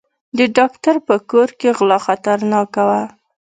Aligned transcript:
د 0.37 0.39
ډاکټر 0.57 0.95
په 1.07 1.15
کور 1.29 1.49
کې 1.59 1.69
غلا 1.77 1.99
خطرناکه 2.07 2.81
وه. 2.89 3.01